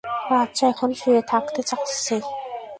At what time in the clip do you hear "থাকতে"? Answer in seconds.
1.31-1.61